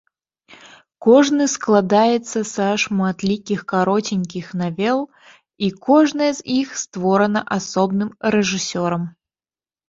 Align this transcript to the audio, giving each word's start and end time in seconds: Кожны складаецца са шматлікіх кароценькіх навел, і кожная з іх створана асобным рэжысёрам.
Кожны 1.05 1.45
складаецца 1.55 2.39
са 2.53 2.69
шматлікіх 2.83 3.59
кароценькіх 3.73 4.45
навел, 4.63 4.99
і 5.69 5.69
кожная 5.91 6.31
з 6.39 6.43
іх 6.57 6.73
створана 6.85 7.45
асобным 7.59 8.09
рэжысёрам. 8.39 9.03